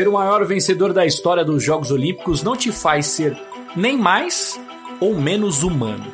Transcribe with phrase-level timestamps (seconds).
[0.00, 3.36] Ser o maior vencedor da história dos Jogos Olímpicos não te faz ser
[3.76, 4.58] nem mais
[4.98, 6.10] ou menos humano.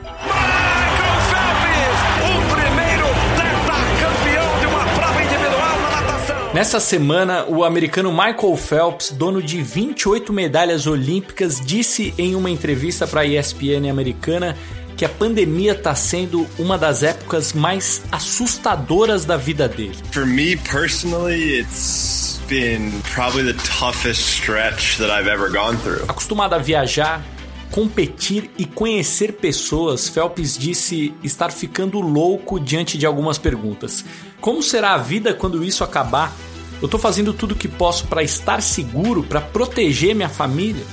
[6.52, 13.06] Nessa semana, o americano Michael Phelps, dono de 28 medalhas olímpicas, disse em uma entrevista
[13.06, 14.56] para a ESPN americana
[14.96, 19.96] que a pandemia está sendo uma das épocas mais assustadoras da vida dele.
[20.10, 26.04] For me personally, it's been probably the toughest stretch that I've ever gone through.
[26.08, 27.22] Acostumado a viajar,
[27.70, 34.04] competir e conhecer pessoas, Phelps disse estar ficando louco diante de algumas perguntas.
[34.40, 36.32] Como será a vida quando isso acabar?
[36.80, 40.84] Eu tô fazendo tudo o que posso para estar seguro, para proteger minha família.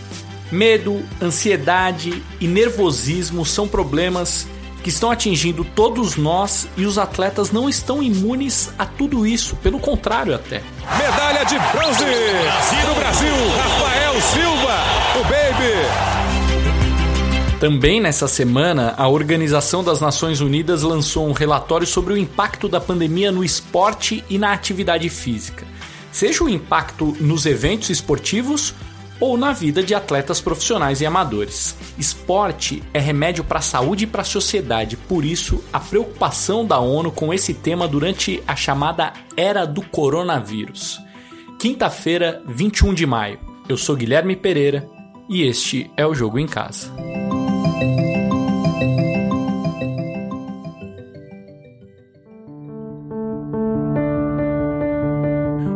[0.51, 4.47] Medo, ansiedade e nervosismo são problemas
[4.83, 9.79] que estão atingindo todos nós e os atletas não estão imunes a tudo isso, pelo
[9.79, 10.61] contrário até.
[10.97, 14.75] Medalha de bronze do Brasil, Rafael Silva,
[15.19, 16.13] o Baby.
[17.61, 22.81] Também nessa semana, a Organização das Nações Unidas lançou um relatório sobre o impacto da
[22.81, 25.65] pandemia no esporte e na atividade física,
[26.11, 28.75] seja o impacto nos eventos esportivos
[29.19, 31.75] ou na vida de atletas profissionais e amadores.
[31.97, 36.79] Esporte é remédio para a saúde e para a sociedade, por isso a preocupação da
[36.79, 40.99] ONU com esse tema durante a chamada Era do Coronavírus.
[41.59, 43.39] Quinta-feira, 21 de maio.
[43.69, 44.89] Eu sou Guilherme Pereira
[45.29, 46.91] e este é o Jogo em Casa.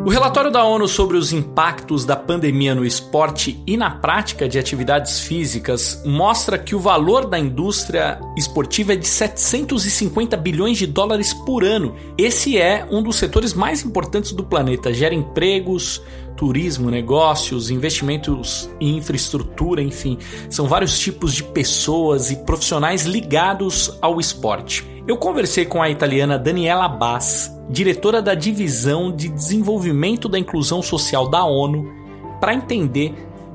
[0.07, 4.57] O relatório da ONU sobre os impactos da pandemia no esporte e na prática de
[4.57, 11.33] atividades físicas mostra que o valor da indústria esportiva é de 750 bilhões de dólares
[11.33, 11.93] por ano.
[12.17, 16.01] Esse é um dos setores mais importantes do planeta, gera empregos,
[16.37, 20.17] turismo, negócios, investimentos em infraestrutura, enfim,
[20.49, 24.85] são vários tipos de pessoas e profissionais ligados ao esporte.
[25.07, 31.27] Eu conversei com a italiana Daniela Bass, diretora da Divisão de Desenvolvimento da Inclusão Social
[31.27, 31.91] da ONU,
[32.39, 33.13] para entender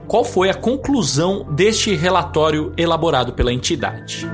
[0.09, 4.27] qual foi a conclusão deste relatório elaborado pela entidade.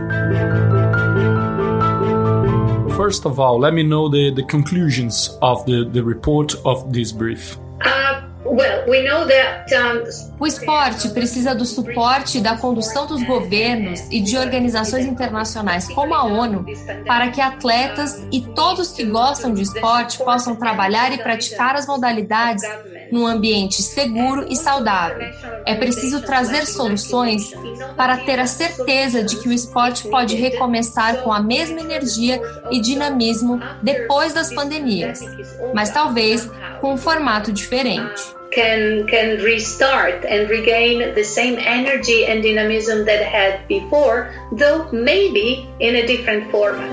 [2.97, 7.13] First of all, let me know the, the conclusions of the, the report of this
[7.13, 7.59] brief.
[10.39, 16.23] O esporte precisa do suporte da condução dos governos e de organizações internacionais como a
[16.25, 16.65] ONU
[17.07, 22.63] para que atletas e todos que gostam de esporte possam trabalhar e praticar as modalidades
[23.11, 25.29] num ambiente seguro e saudável.
[25.67, 27.53] É preciso trazer soluções
[27.97, 32.81] para ter a certeza de que o esporte pode recomeçar com a mesma energia e
[32.81, 35.21] dinamismo depois das pandemias,
[35.75, 36.49] mas talvez
[36.81, 38.39] com um formato diferente.
[38.51, 45.69] can can restart and regain the same energy and dynamism that had before, though maybe
[45.81, 46.89] in a different format.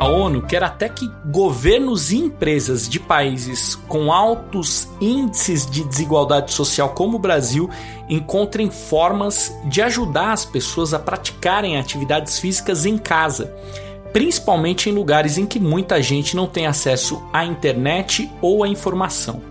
[0.00, 6.52] A ONU quer até que governos e empresas de países com altos índices de desigualdade
[6.52, 7.70] social, como o Brasil,
[8.08, 13.54] encontrem formas de ajudar as pessoas a praticarem atividades físicas em casa
[14.12, 19.42] principalmente em lugares em que muita gente não tem acesso à internet ou à informação.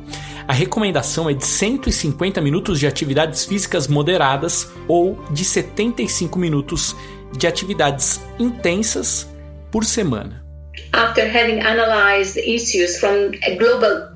[0.47, 6.95] A recomendação é de 150 minutos de atividades físicas moderadas ou de 75 minutos
[7.37, 9.29] de atividades intensas
[9.71, 10.43] por semana.
[10.93, 14.10] After having analyzed issues from a global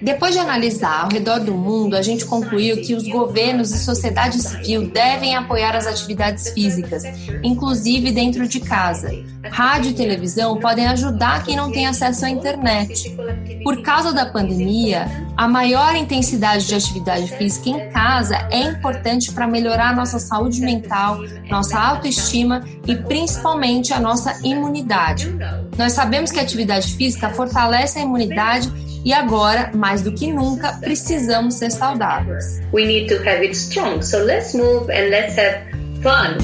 [0.00, 4.40] depois de analisar ao redor do mundo, a gente concluiu que os governos e sociedade
[4.40, 7.02] civil devem apoiar as atividades físicas,
[7.42, 9.10] inclusive dentro de casa.
[9.50, 13.16] Rádio e televisão podem ajudar quem não tem acesso à internet.
[13.64, 15.06] Por causa da pandemia,
[15.36, 21.18] a maior intensidade de atividade física em casa é importante para melhorar nossa saúde mental,
[21.48, 25.34] nossa autoestima e principalmente a nossa imunidade.
[25.78, 28.68] Nós sabemos que a atividade física fortalece a imunidade
[29.04, 32.60] e agora, mais do que nunca, precisamos ser saudáveis.
[32.72, 34.02] We need to have it strong.
[34.02, 35.70] So let's move and let's have
[36.02, 36.36] fun.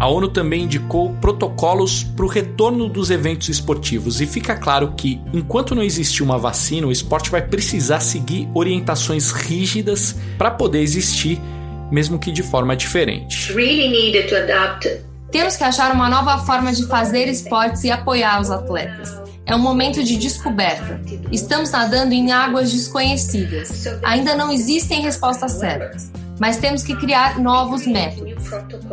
[0.00, 5.20] A ONU também indicou protocolos para o retorno dos eventos esportivos e fica claro que,
[5.32, 11.40] enquanto não existir uma vacina, o esporte vai precisar seguir orientações rígidas para poder existir,
[11.88, 13.52] mesmo que de forma diferente.
[13.52, 18.38] Really needed to adapt temos que achar uma nova forma de fazer esportes e apoiar
[18.40, 19.20] os atletas.
[19.46, 21.00] É um momento de descoberta.
[21.32, 23.86] Estamos nadando em águas desconhecidas.
[24.04, 28.44] Ainda não existem respostas certas, mas temos que criar novos métodos.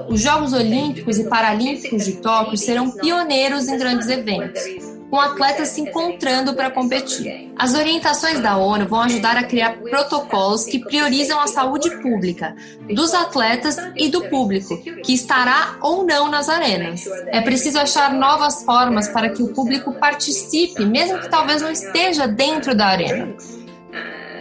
[0.07, 4.63] Os Jogos Olímpicos e Paralímpicos de Tóquio serão pioneiros em grandes eventos.
[5.09, 7.51] Com atletas se encontrando para competir.
[7.57, 12.55] As orientações da ONU vão ajudar a criar protocolos que priorizam a saúde pública
[12.93, 17.05] dos atletas e do público, que estará ou não nas arenas.
[17.27, 22.27] É preciso achar novas formas para que o público participe, mesmo que talvez não esteja
[22.27, 23.35] dentro da arena.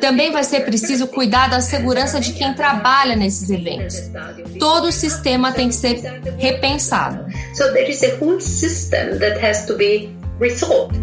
[0.01, 3.97] Também vai ser preciso cuidar da segurança de quem trabalha nesses eventos.
[4.59, 7.27] Todo o sistema tem que ser repensado.
[7.55, 10.99] So there is a whole system that has to be resolved.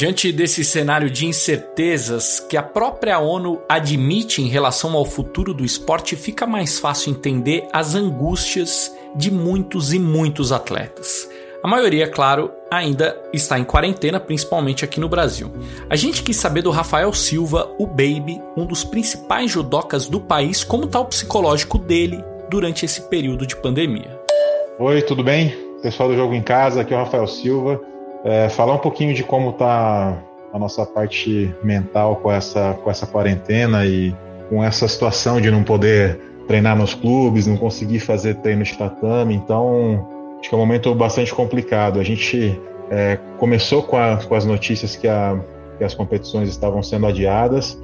[0.00, 5.62] Diante desse cenário de incertezas que a própria ONU admite em relação ao futuro do
[5.62, 11.28] esporte, fica mais fácil entender as angústias de muitos e muitos atletas.
[11.62, 15.50] A maioria, claro, ainda está em quarentena, principalmente aqui no Brasil.
[15.88, 20.62] A gente quis saber do Rafael Silva, o Baby, um dos principais judocas do país,
[20.62, 24.20] como está o psicológico dele durante esse período de pandemia.
[24.78, 25.52] Oi, tudo bem?
[25.82, 27.80] Pessoal do Jogo em Casa, aqui é o Rafael Silva.
[28.24, 33.06] É, falar um pouquinho de como está a nossa parte mental com essa, com essa
[33.06, 34.14] quarentena e
[34.48, 39.34] com essa situação de não poder treinar nos clubes, não conseguir fazer treino de tatame.
[39.34, 42.00] Então, acho que é um momento bastante complicado.
[42.00, 42.60] A gente
[42.90, 45.38] é, começou com, a, com, as notícias que, a,
[45.78, 47.80] que as competições estavam sendo adiadas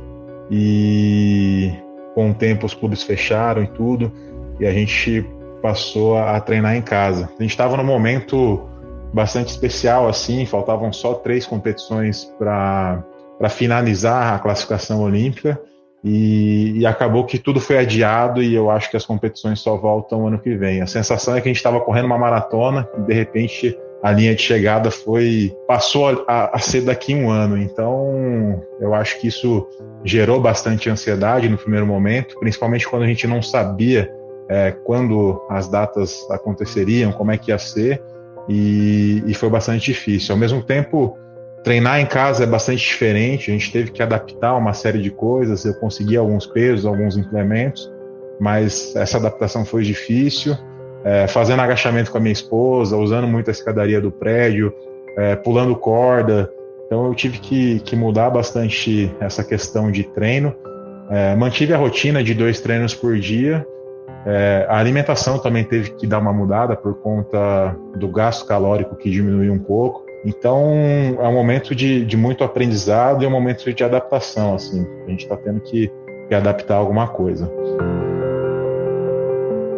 [0.51, 1.73] e
[2.15, 4.13] com o tempo os clubes fecharam e tudo
[4.59, 5.25] e a gente
[5.63, 7.31] passou a, a treinar em casa.
[7.39, 8.67] A gente estava num momento
[9.13, 13.05] bastante especial assim, faltavam só três competições para
[13.51, 15.61] finalizar a classificação olímpica
[16.09, 20.29] e, e, acabou que tudo foi adiado e eu acho que as competições só voltam
[20.29, 20.81] ano que vem.
[20.81, 24.33] A sensação é que a gente estava correndo uma maratona e de repente a linha
[24.33, 27.59] de chegada foi passou a, a, ser daqui um ano.
[27.59, 29.67] Então eu acho que isso
[30.05, 34.09] gerou bastante ansiedade no primeiro momento, principalmente quando a gente não sabia
[34.49, 38.01] é, quando as datas aconteceriam, como é que ia ser
[38.49, 40.37] e, e foi bastante difícil.
[40.37, 41.19] Ao mesmo tempo
[41.67, 45.65] Treinar em casa é bastante diferente, a gente teve que adaptar uma série de coisas,
[45.65, 47.93] eu consegui alguns pesos, alguns implementos,
[48.39, 50.57] mas essa adaptação foi difícil.
[51.05, 54.73] É, fazendo agachamento com a minha esposa, usando muito a escadaria do prédio,
[55.19, 56.49] é, pulando corda.
[56.87, 60.55] Então eu tive que, que, mudar bastante essa questão de treino.
[61.11, 63.67] É, mantive a rotina de dois treinos por dia.
[64.25, 69.11] É, a alimentação também teve que dar uma mudada por conta do gasto calórico que
[69.11, 70.06] diminuiu um pouco.
[70.27, 70.75] Então,
[71.21, 74.85] é um momento de, de muito aprendizado e um momento de adaptação, assim.
[75.07, 75.89] A gente está tendo que,
[76.29, 77.49] que, adaptar alguma coisa.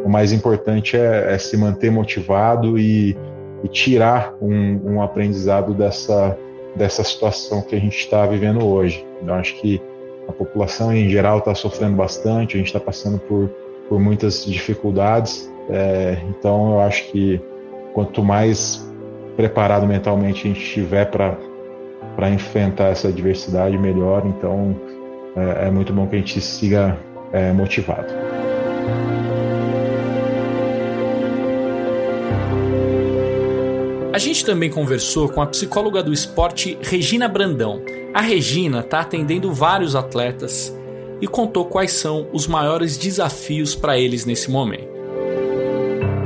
[0.02, 3.14] O mais importante é, é se manter motivado e,
[3.62, 6.34] e tirar um, um, aprendizado dessa,
[6.74, 9.06] dessa situação que a gente está vivendo hoje.
[9.26, 9.82] Eu acho que
[10.26, 13.50] a população em geral está sofrendo bastante, a gente está passando por,
[13.86, 15.52] por muitas dificuldades.
[15.68, 17.38] É, então, eu acho que
[17.92, 18.87] quanto mais
[19.38, 24.26] preparado mentalmente a gente estiver para enfrentar essa adversidade melhor.
[24.26, 24.74] Então
[25.36, 26.98] é, é, muito bom que a gente siga
[27.32, 28.12] é, motivado.
[34.12, 37.80] A gente também conversou com a psicóloga do esporte Regina Brandão.
[38.12, 40.76] A Regina está atendendo vários atletas
[41.20, 44.98] e contou quais são os maiores desafios para eles nesse momento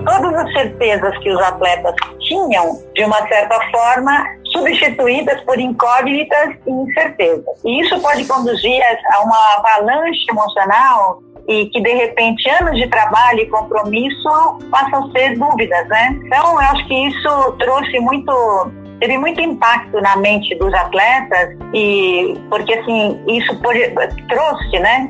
[0.05, 1.95] todas as certezas que os atletas
[2.33, 7.65] tinham, de uma certa forma, substituídas por incógnitas e incertezas.
[7.65, 8.81] E isso pode conduzir
[9.13, 15.13] a uma avalanche emocional e que de repente anos de trabalho e compromisso passam a
[15.13, 16.21] ser dúvidas, né?
[16.25, 18.71] Então eu acho que isso trouxe muito
[19.01, 23.53] teve muito impacto na mente dos atletas e porque assim isso
[24.29, 25.09] trouxe, né,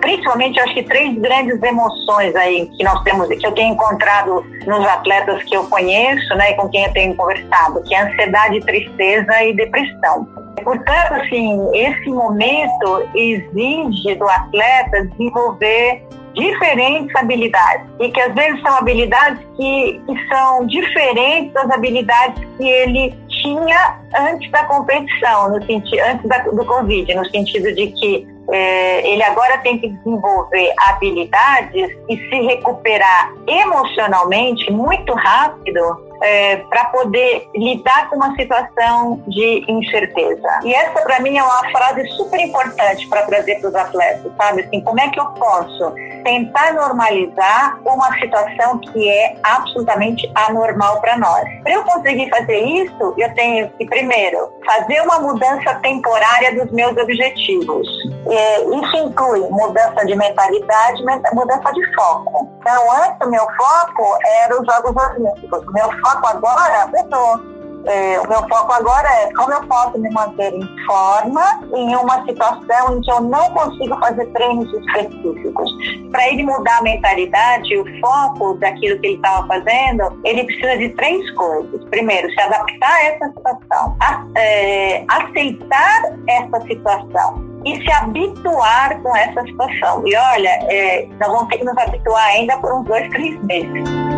[0.00, 4.86] principalmente, acho que três grandes emoções aí que nós temos, que eu tenho encontrado nos
[4.86, 9.54] atletas que eu conheço, né, com quem eu tenho conversado, que é ansiedade, tristeza e
[9.54, 10.26] depressão.
[10.64, 16.02] Portanto, assim, esse momento exige do atleta desenvolver
[16.34, 22.68] diferentes habilidades e que às vezes são habilidades que, que são diferentes das habilidades que
[22.68, 28.37] ele tinha antes da competição, no sentido, antes da, do Covid, no sentido de que
[28.50, 36.86] é, ele agora tem que desenvolver habilidades e se recuperar emocionalmente muito rápido é, para
[36.86, 40.60] poder lidar com uma situação de incerteza.
[40.64, 44.62] E essa, para mim, é uma frase super importante para trazer para os atletas, sabe?
[44.62, 45.94] Assim, como é que eu posso
[46.24, 51.44] tentar normalizar uma situação que é absolutamente anormal para nós?
[51.62, 56.96] Para eu conseguir fazer isso, eu tenho que, primeiro, fazer uma mudança temporária dos meus
[56.96, 57.88] objetivos.
[58.28, 62.48] É, isso inclui mudança de mentalidade, mudança de foco.
[62.68, 65.66] Então, antes, o meu foco era os Jogos Olímpicos.
[65.66, 70.10] O meu foco agora mudou é, o meu foco agora é como eu posso me
[70.10, 75.70] manter em forma em uma situação em que eu não consigo fazer treinos específicos.
[76.10, 80.90] Para ele mudar a mentalidade, o foco daquilo que ele estava fazendo, ele precisa de
[80.90, 81.82] três coisas.
[81.84, 89.14] Primeiro, se adaptar a essa situação, a, é, aceitar essa situação e se habituar com
[89.16, 90.02] essa situação.
[90.06, 94.17] E olha, é, nós vamos ter que nos habituar ainda por uns dois, três meses.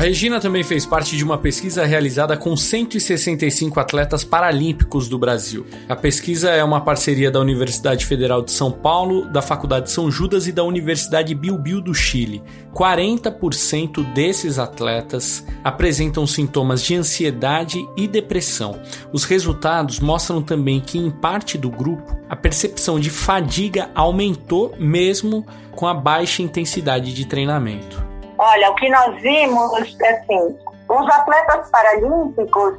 [0.00, 5.66] A Regina também fez parte de uma pesquisa realizada com 165 atletas paralímpicos do Brasil.
[5.86, 10.46] A pesquisa é uma parceria da Universidade Federal de São Paulo, da Faculdade São Judas
[10.46, 12.42] e da Universidade Bilbil do Chile.
[12.72, 18.80] 40% desses atletas apresentam sintomas de ansiedade e depressão.
[19.12, 25.44] Os resultados mostram também que, em parte do grupo, a percepção de fadiga aumentou mesmo
[25.72, 28.08] com a baixa intensidade de treinamento.
[28.42, 32.74] Olha, o que nós vimos, assim, os atletas paralímpicos,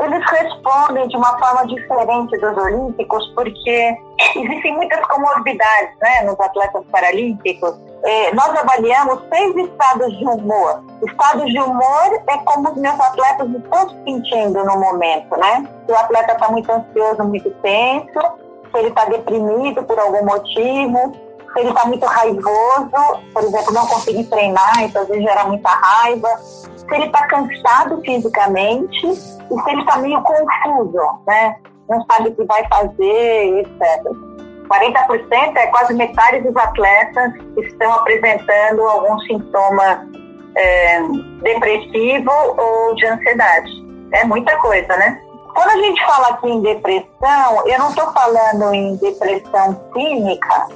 [0.00, 3.96] eles respondem de uma forma diferente dos olímpicos, porque
[4.34, 7.72] existem muitas comorbidades né, nos atletas paralímpicos.
[8.02, 10.82] É, nós avaliamos seis estados de humor.
[11.06, 15.68] Estados de humor é como os meus atletas estão se sentindo no momento, né?
[15.86, 18.20] Se o atleta está muito ansioso, muito tenso,
[18.72, 21.25] se ele está deprimido por algum motivo,
[21.56, 25.70] se ele está muito raivoso, por exemplo, não conseguir treinar, então às vezes gera muita
[25.70, 31.56] raiva, se ele está cansado fisicamente e se ele está meio confuso, né?
[31.88, 34.02] Não sabe o que vai fazer, etc.
[34.68, 40.06] 40% é quase metade dos atletas que estão apresentando algum sintoma
[40.56, 41.00] é,
[41.42, 43.70] depressivo ou de ansiedade.
[44.12, 45.22] É muita coisa, né?
[45.54, 50.66] Quando a gente fala aqui em depressão, eu não estou falando em depressão clínica,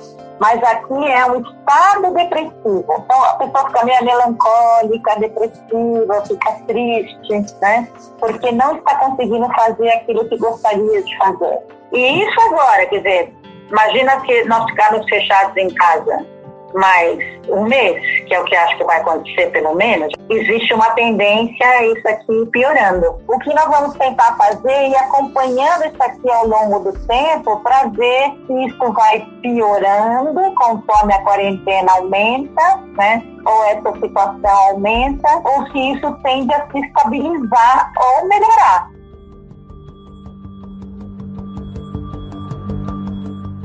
[0.40, 2.84] mas aqui é um estado depressivo.
[2.88, 7.86] Então a pessoa fica meio melancólica, depressiva, fica triste, né?
[8.18, 11.58] Porque não está conseguindo fazer aquilo que gostaria de fazer.
[11.92, 13.34] E isso agora, quer dizer,
[13.68, 16.26] imagina que nós ficarmos fechados em casa
[16.74, 20.90] mais um mês, que é o que acho que vai acontecer pelo menos, existe uma
[20.90, 23.18] tendência a isso aqui piorando.
[23.28, 27.88] O que nós vamos tentar fazer ir acompanhando isso aqui ao longo do tempo para
[27.88, 33.22] ver se isso vai piorando conforme a quarentena aumenta, né?
[33.44, 38.99] Ou essa situação aumenta, ou se isso tende a se estabilizar ou melhorar.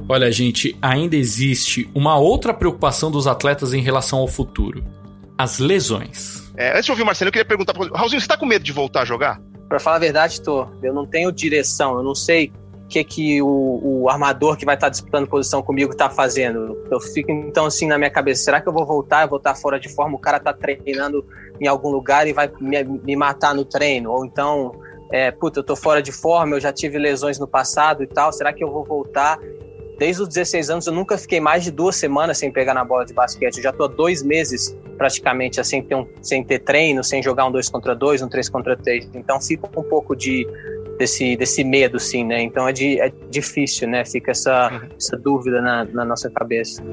[0.08, 4.84] Olha, gente, ainda existe uma outra preocupação dos atletas em relação ao futuro:
[5.38, 6.52] as lesões.
[6.56, 8.64] É, antes de ouvir o Marcelo, eu queria perguntar para Raulzinho, você tá com medo
[8.64, 9.42] de voltar a jogar?
[9.68, 10.68] Para falar a verdade, tô.
[10.84, 14.76] Eu não tenho direção, eu não sei o que, que o, o armador que vai
[14.76, 16.78] estar tá disputando posição comigo está fazendo.
[16.92, 19.24] Eu fico então assim na minha cabeça: será que eu vou voltar?
[19.24, 20.16] Eu vou estar fora de forma?
[20.16, 21.26] O cara está treinando
[21.60, 24.12] em algum lugar e vai me, me matar no treino?
[24.12, 24.72] Ou então,
[25.12, 28.32] é, puta, eu tô fora de forma, eu já tive lesões no passado e tal,
[28.32, 29.40] será que eu vou voltar?
[29.98, 33.06] Desde os 16 anos eu nunca fiquei mais de duas semanas sem pegar na bola
[33.06, 33.58] de basquete.
[33.58, 37.46] Eu já tô há dois meses praticamente assim, ter um, sem ter treino, sem jogar
[37.46, 39.10] um 2 contra 2, um 3 contra 3.
[39.14, 40.48] Então fica um pouco de
[40.98, 42.42] desse, desse medo, sim, né?
[42.42, 44.06] Então é, de, é difícil, né?
[44.06, 44.90] Fica essa, uhum.
[44.98, 46.84] essa dúvida na, na nossa cabeça.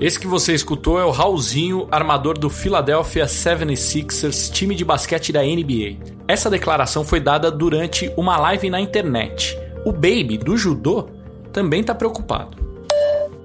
[0.00, 5.42] Esse que você escutou é o Raulzinho, armador do Philadelphia 76ers, time de basquete da
[5.42, 5.96] NBA.
[6.28, 9.58] Essa declaração foi dada durante uma live na internet.
[9.88, 11.08] O Baby, do judô,
[11.50, 12.58] também está preocupado.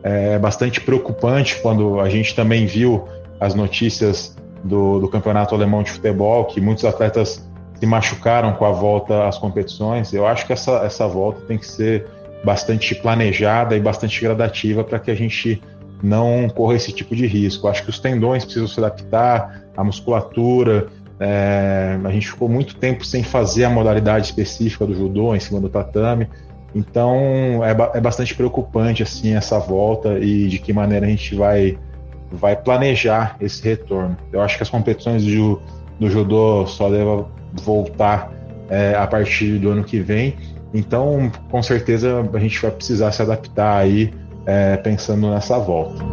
[0.04, 3.08] É bastante preocupante quando a gente também viu
[3.40, 8.74] as notícias do, do campeonato alemão de futebol, que muitos atletas se machucaram com a
[8.74, 10.12] volta às competições.
[10.12, 12.08] Eu acho que essa, essa volta tem que ser
[12.44, 15.64] bastante planejada e bastante gradativa para que a gente
[16.04, 17.70] não corra esse tipo de risco.
[17.70, 20.88] Acho que os tendões precisam se adaptar, a musculatura,
[21.20, 25.60] é, a gente ficou muito tempo sem fazer a modalidade específica do judô em cima
[25.60, 26.28] do tatame.
[26.76, 27.16] Então
[27.64, 31.78] é, é bastante preocupante assim essa volta e de que maneira a gente vai,
[32.32, 34.18] vai planejar esse retorno.
[34.32, 35.62] Eu acho que as competições do,
[36.00, 38.32] do judô só devem voltar
[38.70, 40.36] é, a partir do ano que vem.
[40.74, 44.12] Então, com certeza, a gente vai precisar se adaptar aí
[44.48, 46.04] é, pensando nessa volta.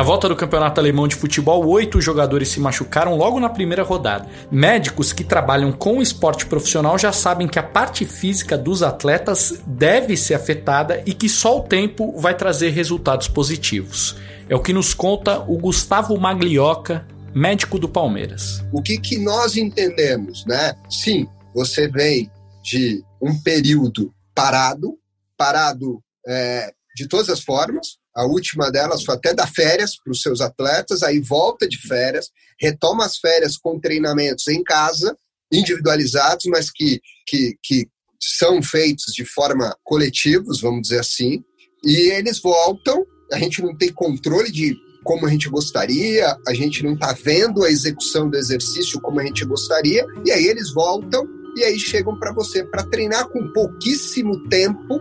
[0.00, 4.26] Na volta do campeonato alemão de futebol, oito jogadores se machucaram logo na primeira rodada.
[4.50, 9.62] Médicos que trabalham com o esporte profissional já sabem que a parte física dos atletas
[9.66, 14.16] deve ser afetada e que só o tempo vai trazer resultados positivos.
[14.48, 18.64] É o que nos conta o Gustavo Maglioca, médico do Palmeiras.
[18.72, 20.76] O que, que nós entendemos, né?
[20.88, 22.30] Sim, você vem
[22.62, 24.98] de um período parado,
[25.36, 30.20] parado é, de todas as formas, a última delas foi até dar férias para os
[30.20, 35.16] seus atletas, aí volta de férias, retoma as férias com treinamentos em casa,
[35.52, 37.88] individualizados, mas que, que, que
[38.20, 41.42] são feitos de forma coletivos, vamos dizer assim,
[41.84, 43.04] e eles voltam.
[43.32, 47.64] A gente não tem controle de como a gente gostaria, a gente não está vendo
[47.64, 51.26] a execução do exercício como a gente gostaria, e aí eles voltam
[51.56, 55.00] e aí chegam para você para treinar com pouquíssimo tempo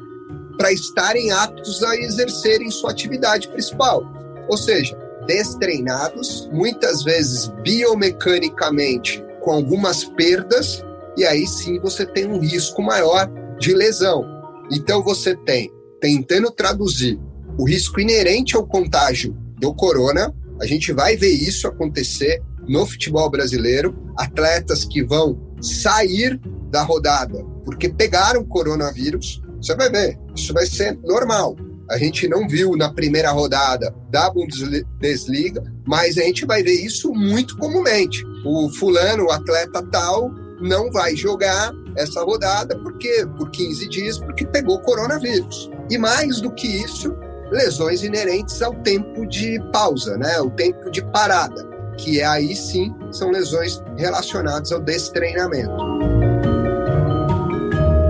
[0.60, 4.04] para estarem aptos a exercerem sua atividade principal.
[4.50, 10.84] Ou seja, destreinados, muitas vezes biomecanicamente com algumas perdas,
[11.16, 14.26] e aí sim você tem um risco maior de lesão.
[14.70, 17.18] Então você tem, tentando traduzir
[17.58, 23.30] o risco inerente ao contágio do corona, a gente vai ver isso acontecer no futebol
[23.30, 26.38] brasileiro, atletas que vão sair
[26.70, 31.56] da rodada porque pegaram coronavírus, você vai ver, isso vai ser normal.
[31.90, 37.12] A gente não viu na primeira rodada da Bundesliga, mas a gente vai ver isso
[37.12, 38.24] muito comumente.
[38.46, 40.30] O fulano, o atleta tal,
[40.62, 45.70] não vai jogar essa rodada porque por 15 dias porque pegou coronavírus.
[45.90, 47.16] E mais do que isso,
[47.52, 50.40] lesões inerentes ao tempo de pausa, né?
[50.40, 56.19] O tempo de parada, que aí sim são lesões relacionadas ao destreinamento.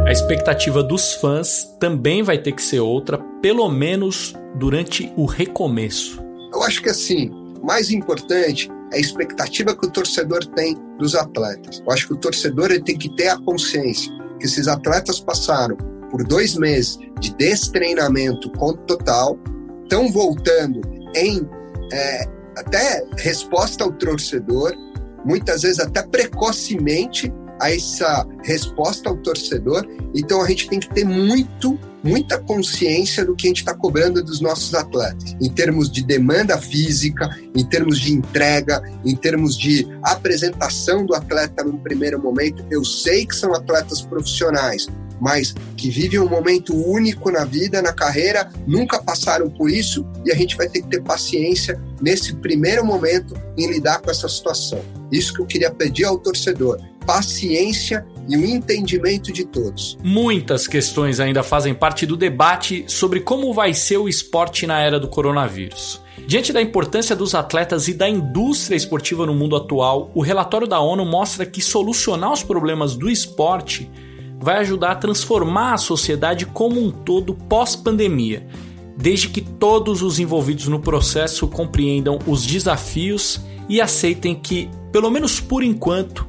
[0.09, 6.19] A expectativa dos fãs também vai ter que ser outra, pelo menos durante o recomeço.
[6.51, 7.29] Eu acho que assim,
[7.61, 11.83] mais importante é a expectativa que o torcedor tem dos atletas.
[11.85, 15.77] Eu acho que o torcedor tem que ter a consciência que esses atletas passaram
[16.09, 18.49] por dois meses de destreinamento
[18.87, 19.37] total,
[19.83, 20.81] estão voltando
[21.15, 21.47] em
[21.93, 24.74] é, até resposta ao torcedor,
[25.24, 29.85] muitas vezes até precocemente a essa resposta ao torcedor.
[30.13, 34.24] Então a gente tem que ter muito, muita consciência do que a gente está cobrando
[34.24, 39.87] dos nossos atletas, em termos de demanda física, em termos de entrega, em termos de
[40.03, 42.65] apresentação do atleta num primeiro momento.
[42.72, 44.87] Eu sei que são atletas profissionais,
[45.19, 50.31] mas que vivem um momento único na vida, na carreira, nunca passaram por isso e
[50.31, 54.79] a gente vai ter que ter paciência nesse primeiro momento em lidar com essa situação.
[55.11, 59.98] Isso que eu queria pedir ao torcedor paciência e o entendimento de todos.
[60.03, 65.00] Muitas questões ainda fazem parte do debate sobre como vai ser o esporte na era
[65.00, 66.00] do coronavírus.
[66.27, 70.79] Diante da importância dos atletas e da indústria esportiva no mundo atual, o relatório da
[70.79, 73.89] ONU mostra que solucionar os problemas do esporte
[74.39, 78.45] vai ajudar a transformar a sociedade como um todo pós-pandemia,
[78.95, 85.39] desde que todos os envolvidos no processo compreendam os desafios e aceitem que, pelo menos
[85.39, 86.28] por enquanto,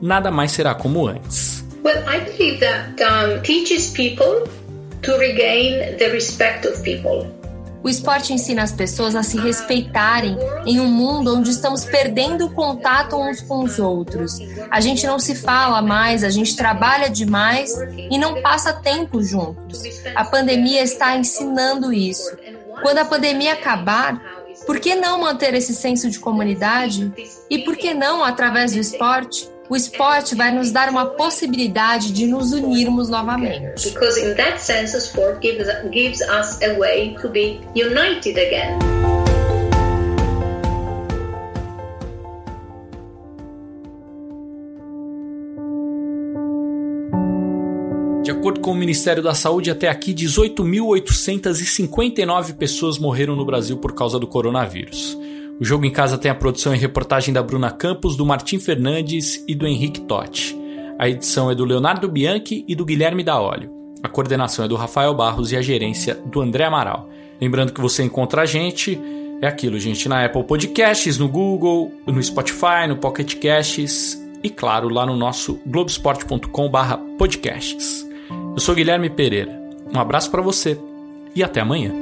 [0.00, 1.64] nada mais será como antes.
[1.84, 4.48] Well, I believe that um, teaches people
[5.02, 7.26] to regain the respect of people.
[7.82, 12.50] O esporte ensina as pessoas a se respeitarem em um mundo onde estamos perdendo o
[12.50, 14.38] contato uns com os outros.
[14.70, 17.72] A gente não se fala mais, a gente trabalha demais
[18.10, 19.82] e não passa tempo juntos.
[20.14, 22.36] A pandemia está ensinando isso.
[22.82, 24.20] Quando a pandemia acabar,
[24.66, 27.12] por que não manter esse senso de comunidade?
[27.48, 32.26] E por que não, através do esporte, o esporte vai nos dar uma possibilidade de
[32.26, 33.90] nos unirmos novamente.
[33.90, 38.78] Because in that sense, the sport gives, gives us a way to be united again.
[48.22, 53.94] De acordo com o Ministério da Saúde, até aqui 18.859 pessoas morreram no Brasil por
[53.94, 55.16] causa do coronavírus.
[55.60, 59.44] O Jogo em Casa tem a produção e reportagem da Bruna Campos, do Martim Fernandes
[59.48, 60.56] e do Henrique Totti.
[60.96, 63.68] A edição é do Leonardo Bianchi e do Guilherme Daolio.
[64.00, 67.08] A coordenação é do Rafael Barros e a gerência do André Amaral.
[67.40, 68.96] Lembrando que você encontra a gente,
[69.42, 74.88] é aquilo, gente, na Apple Podcasts, no Google, no Spotify, no Pocket Casts e, claro,
[74.88, 78.06] lá no nosso globesport.com/podcasts.
[78.30, 79.60] Eu sou Guilherme Pereira.
[79.92, 80.78] Um abraço para você
[81.34, 81.92] e até amanhã.